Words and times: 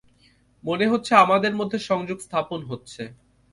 মনে 0.63 0.85
হচ্ছে 0.87 1.11
আমাদের 1.15 1.53
মধ্যে 1.55 1.77
সংযোগ 1.89 2.17
স্থাপন 2.21 2.59
হচ্ছে। 2.65 3.03